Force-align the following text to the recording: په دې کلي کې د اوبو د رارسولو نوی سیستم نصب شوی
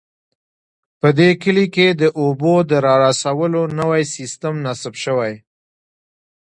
په 0.99 1.07
دې 1.17 1.29
کلي 1.41 1.65
کې 1.75 1.87
د 2.01 2.03
اوبو 2.21 2.53
د 2.69 2.71
رارسولو 2.87 3.61
نوی 3.79 4.03
سیستم 4.15 4.53
نصب 4.65 4.93
شوی 5.03 5.33